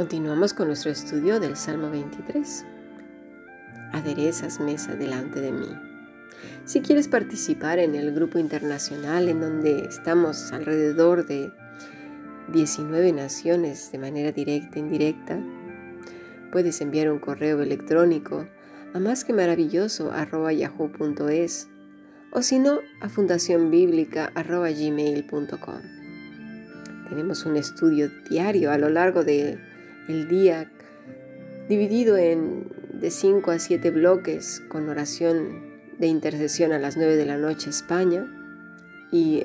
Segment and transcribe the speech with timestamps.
[0.00, 2.64] Continuamos con nuestro estudio del Salmo 23.
[3.92, 5.68] Aderezas mesa delante de mí.
[6.64, 11.52] Si quieres participar en el grupo internacional en donde estamos alrededor de
[12.50, 15.38] 19 naciones de manera directa e indirecta,
[16.50, 18.48] puedes enviar un correo electrónico
[18.94, 20.12] a más que maravilloso
[20.50, 21.68] yahoo.es
[22.32, 25.80] o si no a fundacionbiblica.gmail.com.
[27.10, 29.58] Tenemos un estudio diario a lo largo de
[30.10, 30.70] el día
[31.68, 32.68] dividido en
[33.00, 37.70] de 5 a 7 bloques con oración de intercesión a las 9 de la noche
[37.70, 38.26] España
[39.12, 39.44] y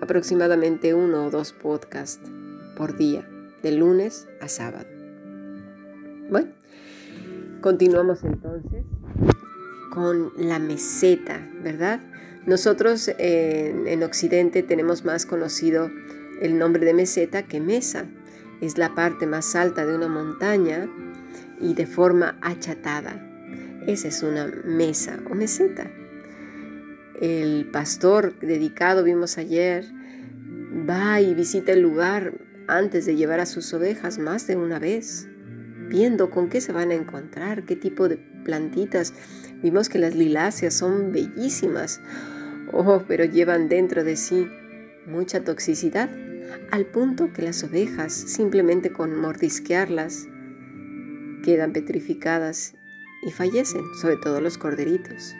[0.00, 2.30] aproximadamente uno o dos podcasts
[2.76, 3.28] por día,
[3.62, 4.86] de lunes a sábado.
[6.30, 6.48] Bueno,
[7.60, 8.84] continuamos entonces
[9.90, 12.00] con la meseta, ¿verdad?
[12.46, 15.90] Nosotros en, en Occidente tenemos más conocido
[16.40, 18.06] el nombre de meseta que mesa
[18.60, 20.88] es la parte más alta de una montaña
[21.60, 23.20] y de forma achatada.
[23.86, 25.90] Esa es una mesa o meseta.
[27.20, 29.84] El pastor dedicado, vimos ayer,
[30.88, 32.34] va y visita el lugar
[32.66, 35.28] antes de llevar a sus ovejas más de una vez,
[35.88, 39.12] viendo con qué se van a encontrar, qué tipo de plantitas.
[39.62, 42.00] Vimos que las liláceas son bellísimas,
[42.72, 44.48] oh, pero llevan dentro de sí
[45.06, 46.08] mucha toxicidad
[46.70, 50.26] al punto que las ovejas, simplemente con mordisquearlas,
[51.42, 52.74] quedan petrificadas
[53.26, 55.34] y fallecen, sobre todo los corderitos.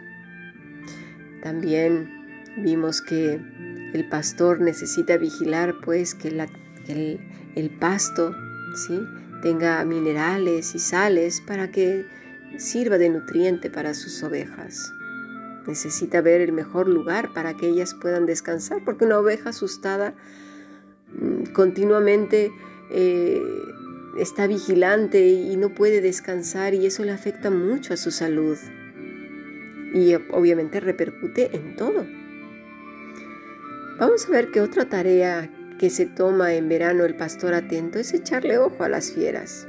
[1.42, 2.08] También
[2.62, 3.40] vimos que
[3.92, 8.34] el pastor necesita vigilar pues que, el, pasto
[9.42, 12.06] tenga minerales y sales para que
[12.58, 14.92] sirva de nutriente para sus ovejas.
[15.66, 20.14] Necesita ver el mejor lugar para que ellas puedan descansar, porque una oveja asustada
[21.52, 22.52] continuamente
[22.90, 23.42] eh,
[24.18, 28.56] está vigilante y no puede descansar y eso le afecta mucho a su salud
[29.94, 32.06] y obviamente repercute en todo.
[33.98, 35.48] Vamos a ver que otra tarea
[35.78, 39.68] que se toma en verano el pastor atento es echarle ojo a las fieras.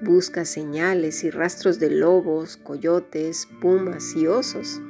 [0.00, 4.80] Busca señales y rastros de lobos, coyotes, pumas y osos.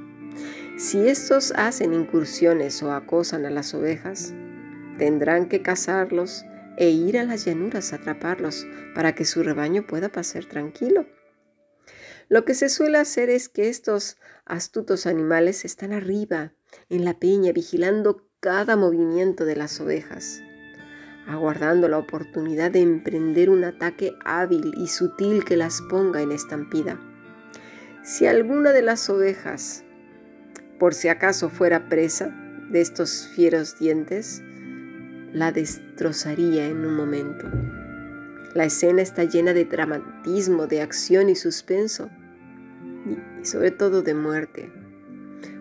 [0.79, 4.35] Si estos hacen incursiones o acosan a las ovejas,
[5.03, 6.45] Tendrán que cazarlos
[6.77, 11.07] e ir a las llanuras a atraparlos para que su rebaño pueda pasar tranquilo.
[12.29, 16.53] Lo que se suele hacer es que estos astutos animales están arriba,
[16.89, 20.41] en la peña, vigilando cada movimiento de las ovejas,
[21.27, 27.01] aguardando la oportunidad de emprender un ataque hábil y sutil que las ponga en estampida.
[28.05, 29.83] Si alguna de las ovejas,
[30.79, 32.29] por si acaso fuera presa
[32.71, 34.45] de estos fieros dientes,
[35.33, 37.49] la destrozaría en un momento.
[38.55, 42.11] La escena está llena de dramatismo, de acción y suspenso,
[43.41, 44.71] y sobre todo de muerte,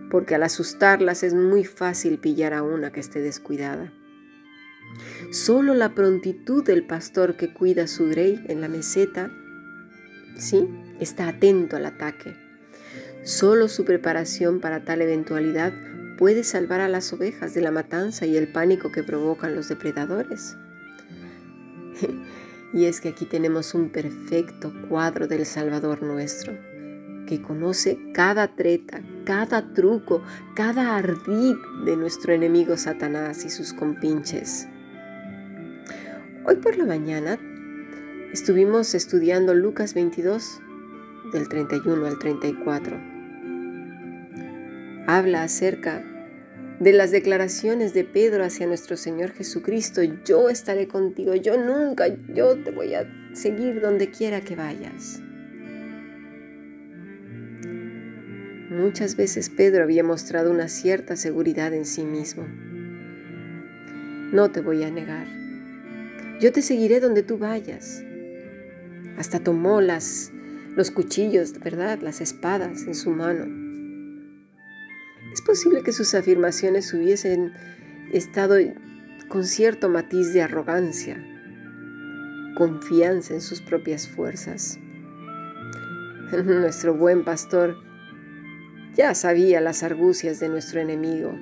[0.10, 3.94] porque al asustarlas es muy fácil pillar a una que esté descuidada.
[5.32, 9.32] Solo la prontitud del pastor que cuida su grey en la meseta,
[10.38, 10.68] sí,
[11.00, 12.36] está atento al ataque.
[13.24, 15.72] Solo su preparación para tal eventualidad
[16.22, 20.56] puede salvar a las ovejas de la matanza y el pánico que provocan los depredadores.
[22.74, 26.54] y es que aquí tenemos un perfecto cuadro del Salvador nuestro,
[27.26, 30.22] que conoce cada treta, cada truco,
[30.56, 31.56] cada ardid
[31.86, 34.68] de nuestro enemigo Satanás y sus compinches.
[36.46, 37.40] Hoy por la mañana
[38.32, 40.62] estuvimos estudiando Lucas 22,
[41.34, 43.10] del 31 al 34.
[45.08, 46.06] Habla acerca
[46.82, 52.58] de las declaraciones de Pedro hacia nuestro Señor Jesucristo, yo estaré contigo, yo nunca, yo
[52.58, 55.22] te voy a seguir donde quiera que vayas.
[58.72, 62.48] Muchas veces Pedro había mostrado una cierta seguridad en sí mismo.
[64.32, 65.28] No te voy a negar.
[66.40, 68.04] Yo te seguiré donde tú vayas.
[69.20, 70.32] Hasta tomó las,
[70.76, 72.00] los cuchillos, ¿verdad?
[72.02, 73.61] Las espadas en su mano
[75.34, 77.54] es posible que sus afirmaciones hubiesen
[78.12, 78.56] estado
[79.28, 81.24] con cierto matiz de arrogancia,
[82.56, 84.80] confianza en sus propias fuerzas.
[86.46, 87.78] Nuestro buen pastor
[88.96, 91.38] ya sabía las argucias de nuestro enemigo.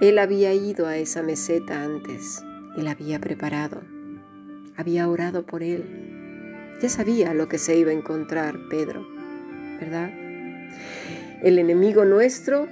[0.00, 2.42] Él había ido a esa meseta antes
[2.80, 3.82] la había preparado.
[4.76, 5.84] Había orado por él.
[6.80, 9.06] Ya sabía lo que se iba a encontrar Pedro,
[9.78, 10.10] ¿verdad?
[11.42, 12.68] El enemigo nuestro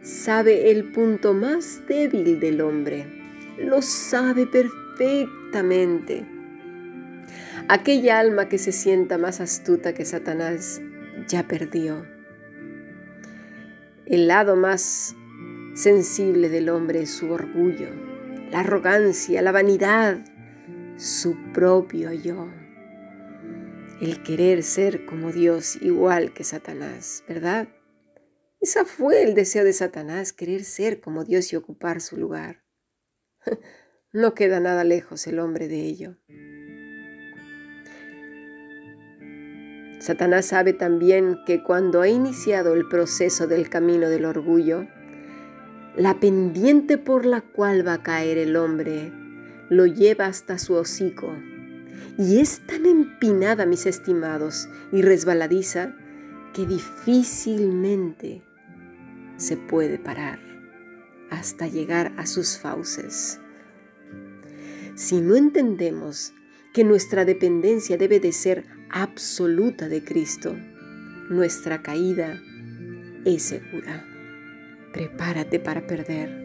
[0.00, 3.04] sabe el punto más débil del hombre.
[3.58, 6.24] Lo sabe perfectamente.
[7.68, 10.80] Aquella alma que se sienta más astuta que Satanás
[11.28, 12.06] ya perdió.
[14.06, 15.14] El lado más
[15.74, 17.88] sensible del hombre es su orgullo,
[18.50, 20.24] la arrogancia, la vanidad,
[20.96, 22.63] su propio yo.
[24.04, 27.68] El querer ser como Dios igual que Satanás, ¿verdad?
[28.60, 32.62] Esa fue el deseo de Satanás, querer ser como Dios y ocupar su lugar.
[34.12, 36.18] No queda nada lejos el hombre de ello.
[39.98, 44.86] Satanás sabe también que cuando ha iniciado el proceso del camino del orgullo,
[45.96, 49.12] la pendiente por la cual va a caer el hombre
[49.68, 51.34] lo lleva hasta su hocico.
[52.16, 55.94] Y es tan empinada, mis estimados, y resbaladiza,
[56.52, 58.42] que difícilmente
[59.36, 60.38] se puede parar
[61.30, 63.40] hasta llegar a sus fauces.
[64.94, 66.32] Si no entendemos
[66.72, 70.56] que nuestra dependencia debe de ser absoluta de Cristo,
[71.28, 72.40] nuestra caída
[73.24, 74.06] es segura.
[74.92, 76.44] Prepárate para perder.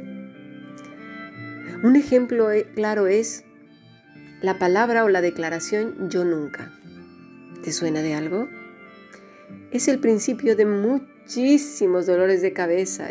[1.83, 3.45] Un ejemplo eh, claro es
[4.41, 6.71] la palabra o la declaración yo nunca.
[7.63, 8.47] ¿Te suena de algo?
[9.71, 13.09] Es el principio de muchísimos dolores de cabeza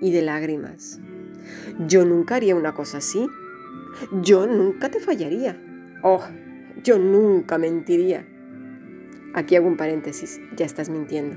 [0.00, 1.00] y de lágrimas.
[1.86, 3.26] Yo nunca haría una cosa así.
[4.22, 5.60] Yo nunca te fallaría.
[6.02, 6.24] Oh,
[6.82, 8.26] yo nunca mentiría.
[9.34, 11.36] Aquí hago un paréntesis, ya estás mintiendo.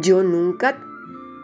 [0.00, 0.78] Yo nunca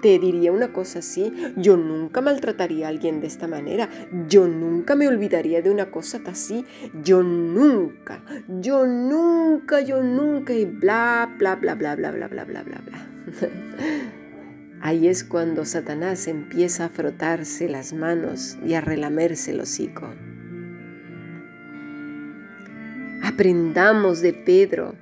[0.05, 3.89] te diría una cosa así, yo nunca maltrataría a alguien de esta manera,
[4.29, 6.67] yo nunca me olvidaría de una cosa así,
[7.03, 12.63] yo nunca, yo nunca, yo nunca y bla, bla, bla, bla, bla, bla, bla, bla,
[12.65, 13.09] bla, bla.
[14.83, 20.13] Ahí es cuando Satanás empieza a frotarse las manos y a relamerse el hocico.
[23.23, 24.97] Aprendamos de Pedro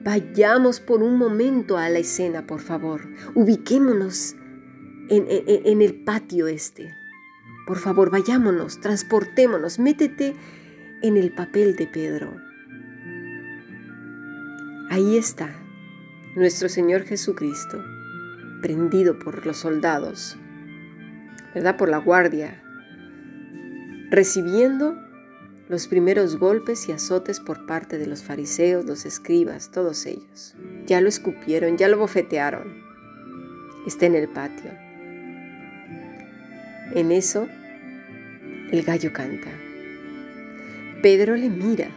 [0.00, 3.02] Vayamos por un momento a la escena, por favor.
[3.34, 4.36] Ubiquémonos
[5.08, 6.94] en, el patio este.
[7.66, 10.34] Por favor, vayámonos, transportémonos, métete
[11.02, 12.36] en el papel de Pedro.
[14.90, 15.54] Ahí está
[16.34, 17.82] nuestro Señor Jesucristo,
[18.62, 20.38] prendido por los soldados,
[21.54, 21.76] ¿verdad?
[21.76, 22.62] Por la guardia,
[24.10, 24.96] recibiendo
[25.68, 30.54] los primeros golpes y azotes por parte de los fariseos, los escribas, todos ellos.
[30.86, 32.82] Ya lo escupieron, ya lo bofetearon.
[33.86, 34.87] Está en el patio.
[36.94, 37.48] En eso,
[38.70, 39.50] el gallo canta.
[41.02, 41.88] Pedro le mira.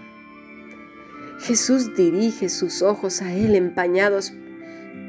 [1.39, 4.33] Jesús dirige sus ojos a él empañados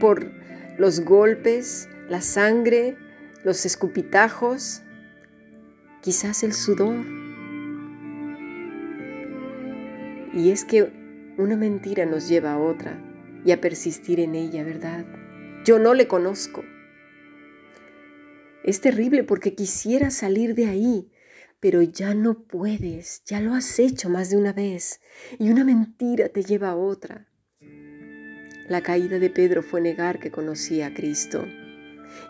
[0.01, 0.31] por
[0.79, 2.97] los golpes, la sangre,
[3.45, 4.83] los escupitajos,
[6.01, 7.05] quizás el sudor
[10.35, 10.91] Y es que
[11.37, 12.99] una mentira nos lleva a otra
[13.45, 15.05] y a persistir en ella, ¿verdad?
[15.65, 16.65] Yo no le conozco.
[18.65, 21.11] Es terrible porque quisiera salir de ahí,
[21.59, 25.01] pero ya no puedes, ya lo has hecho más de una vez
[25.39, 27.29] y una mentira te lleva a otra.
[28.69, 31.45] La caída de Pedro fue negar que conocía a Cristo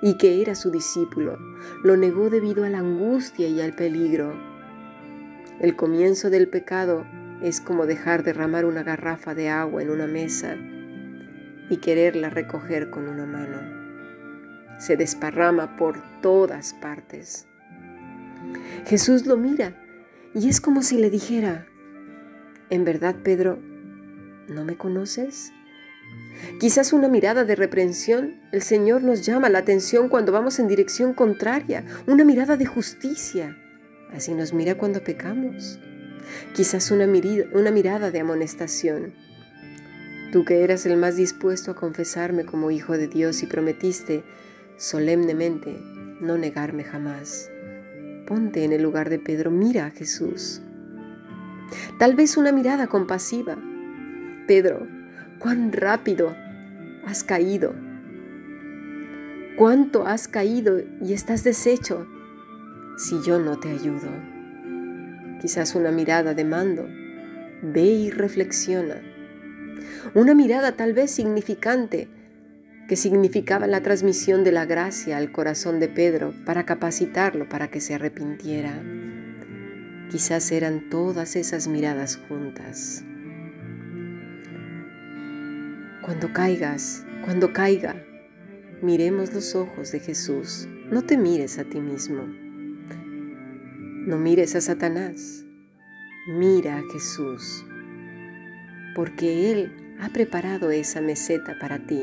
[0.00, 1.38] y que era su discípulo.
[1.84, 4.34] Lo negó debido a la angustia y al peligro.
[5.60, 7.06] El comienzo del pecado
[7.42, 10.56] es como dejar derramar una garrafa de agua en una mesa
[11.68, 13.81] y quererla recoger con una mano.
[14.78, 17.46] Se desparrama por todas partes.
[18.86, 19.76] Jesús lo mira
[20.34, 21.66] y es como si le dijera,
[22.70, 23.58] ¿en verdad, Pedro,
[24.48, 25.52] no me conoces?
[26.58, 31.14] Quizás una mirada de reprensión, el Señor nos llama la atención cuando vamos en dirección
[31.14, 33.56] contraria, una mirada de justicia.
[34.12, 35.78] Así nos mira cuando pecamos
[36.54, 37.06] quizás una,
[37.52, 39.14] una mirada de amonestación.
[40.32, 44.24] Tú que eras el más dispuesto a confesarme como hijo de Dios y prometiste
[44.76, 45.76] solemnemente
[46.20, 47.50] no negarme jamás.
[48.26, 50.62] Ponte en el lugar de Pedro, mira a Jesús.
[51.98, 53.56] Tal vez una mirada compasiva.
[54.46, 54.86] Pedro,
[55.38, 56.34] cuán rápido
[57.06, 57.74] has caído.
[59.56, 62.06] Cuánto has caído y estás deshecho
[62.96, 64.32] si yo no te ayudo
[65.42, 66.88] quizás una mirada de mando.
[67.62, 69.02] Ve y reflexiona.
[70.14, 72.08] Una mirada tal vez significante
[72.88, 77.80] que significaba la transmisión de la gracia al corazón de Pedro para capacitarlo para que
[77.80, 78.82] se arrepintiera.
[80.10, 83.04] Quizás eran todas esas miradas juntas.
[86.02, 88.04] Cuando caigas, cuando caiga,
[88.82, 90.68] miremos los ojos de Jesús.
[90.90, 92.24] No te mires a ti mismo.
[94.06, 95.44] No mires a Satanás,
[96.26, 97.64] mira a Jesús.
[98.94, 102.02] porque Él ha preparado esa meseta para ti.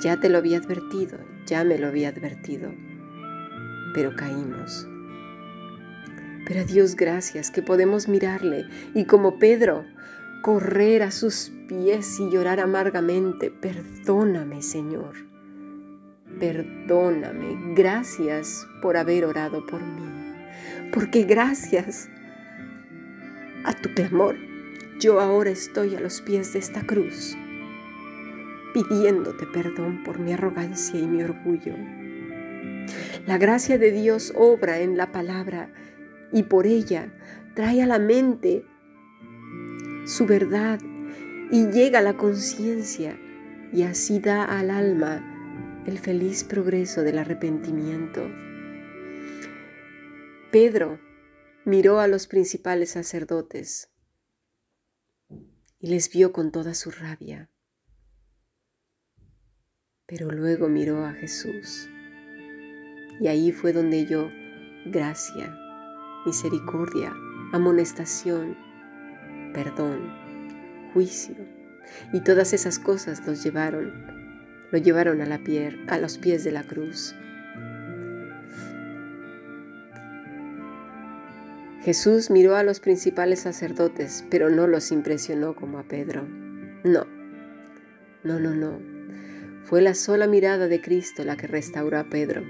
[0.00, 2.72] Ya te lo había advertido, ya me lo había advertido,
[3.94, 4.86] pero caímos.
[6.46, 9.84] Pero a Dios gracias que podemos mirarle y como Pedro,
[10.42, 15.14] correr a sus pies y llorar amargamente, perdóname Señor,
[16.38, 20.34] perdóname, gracias por haber orado por mí,
[20.92, 22.08] porque gracias
[23.64, 24.36] a tu clamor
[25.00, 27.36] yo ahora estoy a los pies de esta cruz,
[28.76, 31.74] pidiéndote perdón por mi arrogancia y mi orgullo.
[33.26, 35.72] La gracia de Dios obra en la palabra
[36.30, 37.10] y por ella
[37.54, 38.66] trae a la mente
[40.04, 40.78] su verdad
[41.50, 43.18] y llega a la conciencia
[43.72, 48.28] y así da al alma el feliz progreso del arrepentimiento.
[50.50, 51.00] Pedro
[51.64, 53.90] miró a los principales sacerdotes
[55.78, 57.48] y les vio con toda su rabia,
[60.06, 61.88] pero luego miró a Jesús
[63.20, 64.30] y ahí fue donde yo
[64.84, 65.56] gracia,
[66.24, 67.12] misericordia,
[67.52, 68.56] amonestación,
[69.52, 70.12] perdón,
[70.92, 71.34] juicio.
[72.12, 73.92] Y todas esas cosas los llevaron,
[74.70, 77.14] lo llevaron a, la pier, a los pies de la cruz.
[81.82, 86.26] Jesús miró a los principales sacerdotes, pero no los impresionó como a Pedro.
[86.82, 87.06] No,
[88.24, 88.95] no, no, no.
[89.66, 92.44] Fue la sola mirada de Cristo la que restauró a Pedro.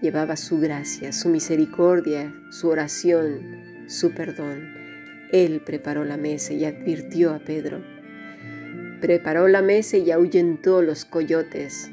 [0.00, 4.72] Llevaba su gracia, su misericordia, su oración, su perdón.
[5.30, 7.84] Él preparó la mesa y advirtió a Pedro.
[9.02, 11.90] Preparó la mesa y ahuyentó los coyotes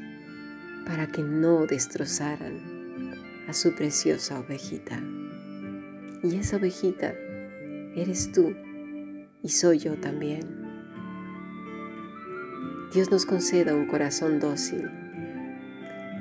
[0.86, 3.12] para que no destrozaran
[3.46, 5.02] a su preciosa ovejita.
[6.22, 7.12] Y esa ovejita
[7.94, 8.56] eres tú
[9.42, 10.67] y soy yo también.
[12.92, 14.90] Dios nos conceda un corazón dócil,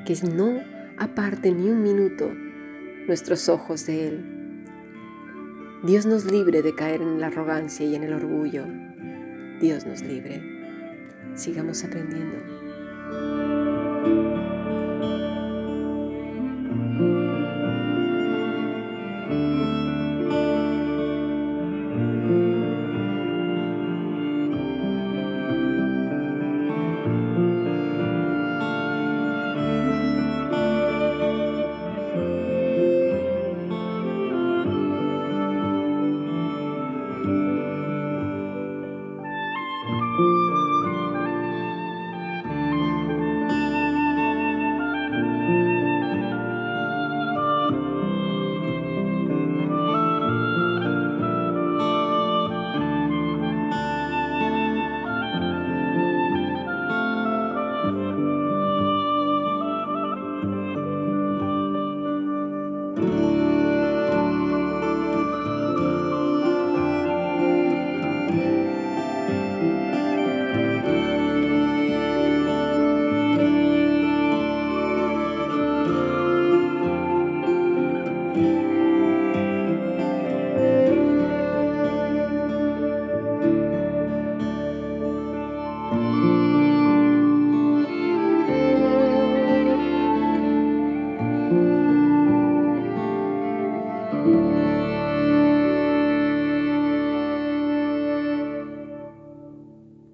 [0.05, 0.61] que no
[0.97, 2.31] aparte ni un minuto
[3.07, 4.37] nuestros ojos de Él
[5.83, 8.65] Dios nos libre de caer en la arrogancia y en el orgullo.
[9.61, 10.41] Dios nos libre.
[11.35, 13.56] Sigamos aprendiendo.